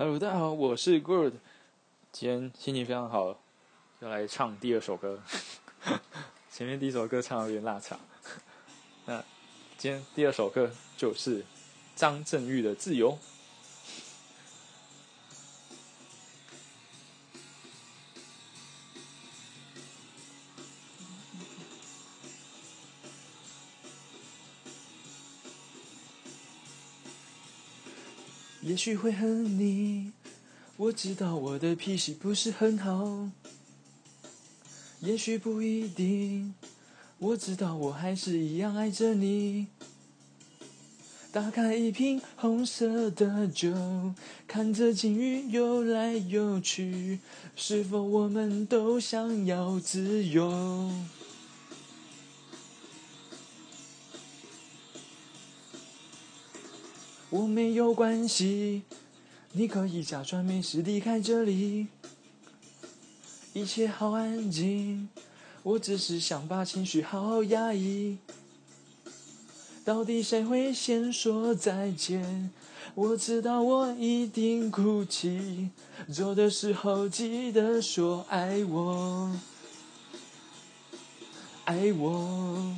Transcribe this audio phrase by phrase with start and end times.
[0.00, 1.32] Hello，大家好，我是 Good。
[2.12, 3.36] 今天心情非常好，
[3.98, 5.20] 要来唱第二首歌。
[6.52, 7.98] 前面第一首歌唱的有点拉长，
[9.06, 9.20] 那
[9.76, 11.44] 今天第二首歌就是
[11.96, 13.10] 张震岳的《自由》。
[28.68, 30.12] 也许会恨你，
[30.76, 33.30] 我知道我的脾气不是很好。
[35.00, 36.52] 也许不一定，
[37.18, 39.68] 我知道我还是一样爱着你。
[41.32, 43.72] 打开一瓶红色的酒，
[44.46, 47.20] 看着金鱼游来游去，
[47.56, 50.92] 是否我们都想要自由？
[57.30, 58.82] 我没有关系，
[59.52, 61.88] 你可以假装没事离开这里。
[63.52, 65.08] 一切好安静，
[65.62, 68.18] 我只是想把情绪好好压抑。
[69.84, 72.50] 到底谁会先说再见？
[72.94, 75.70] 我知道我一定哭泣，
[76.10, 79.36] 走的时候记得说爱我，
[81.64, 82.74] 爱我。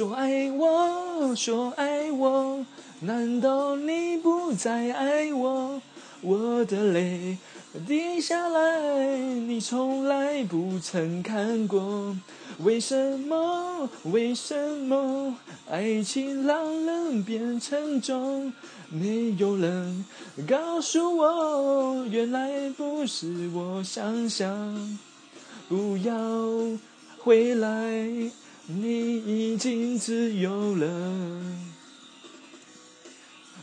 [0.00, 2.64] 说爱我，说爱我，
[3.00, 5.82] 难道你不再爱我？
[6.22, 7.36] 我的泪
[7.86, 12.16] 滴下来，你从来不曾看过。
[12.60, 13.90] 为什么？
[14.04, 15.36] 为什么？
[15.68, 18.50] 爱情让人变沉重，
[18.88, 20.06] 没有人
[20.48, 24.98] 告诉我，原来不是我想象。
[25.68, 26.14] 不要
[27.18, 28.30] 回来。
[28.72, 31.42] 你已经自由了，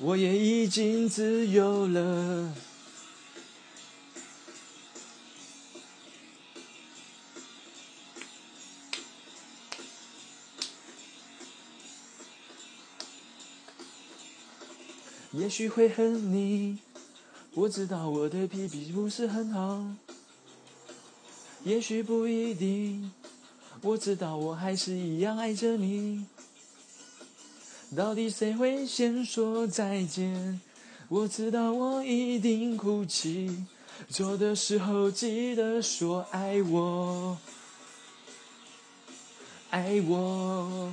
[0.00, 2.54] 我也已经自由了。
[15.32, 16.78] 也许会恨你，
[17.54, 19.82] 我知道我的脾气不是很好。
[21.64, 23.10] 也许不一定。
[23.82, 26.26] 我知道我还是一样爱着你，
[27.96, 30.60] 到底谁会先说再见？
[31.08, 33.64] 我知道我一定哭泣，
[34.08, 37.38] 走的时候记得说爱我，
[39.70, 40.92] 爱我。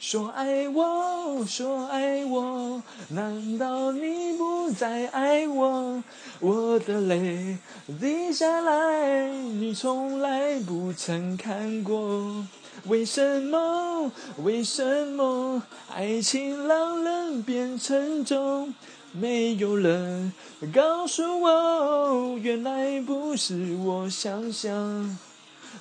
[0.00, 6.02] 说爱我，说爱我，难道你不再爱我？
[6.40, 7.58] 我的泪
[8.00, 12.46] 滴下来，你从来不曾看过。
[12.86, 14.10] 为什么？
[14.42, 15.62] 为什么？
[15.94, 18.74] 爱情让人变沉重，
[19.12, 20.32] 没有人
[20.72, 25.18] 告诉我，原来不是我想象。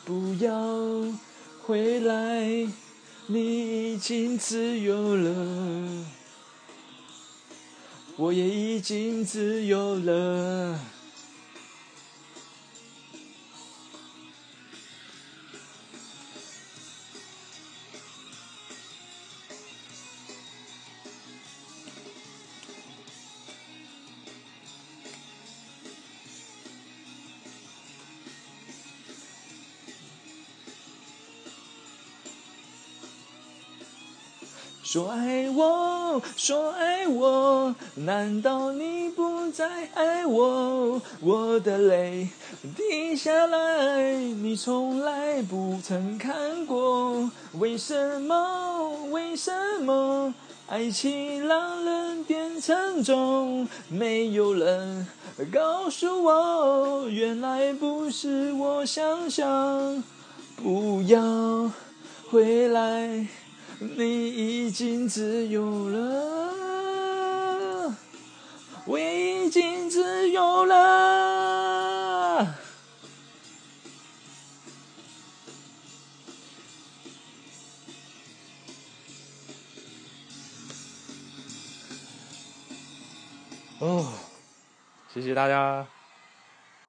[0.03, 0.51] 不要
[1.66, 2.68] 回来。
[3.31, 6.06] 你已经自由了，
[8.17, 10.79] 我也已经自由了。
[34.91, 41.00] 说爱我，说爱我，难道你不再爱我？
[41.22, 42.27] 我的泪
[42.75, 47.29] 滴下来，你从来不曾看过。
[47.59, 49.05] 为什么？
[49.11, 50.33] 为什么？
[50.66, 55.06] 爱情让人变沉重，没有人
[55.53, 60.03] 告诉我，原来不是我想象。
[60.56, 61.71] 不要
[62.31, 63.27] 回来。
[63.81, 67.16] 你已经自由了，
[68.86, 72.56] 我也已经自由了。
[83.80, 84.12] 哦，
[85.13, 85.88] 谢谢大家。